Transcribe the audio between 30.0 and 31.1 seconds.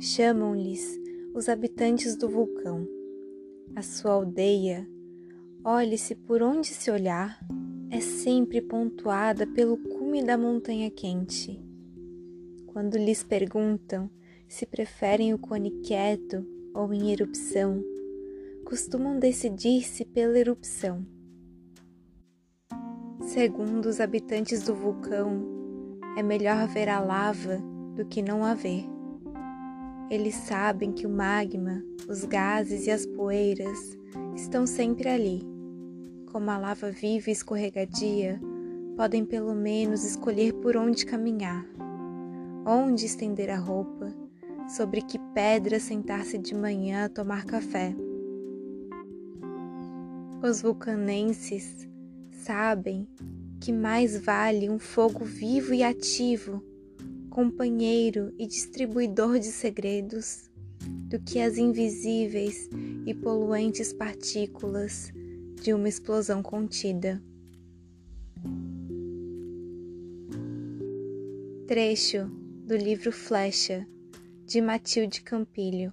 Eles sabem que o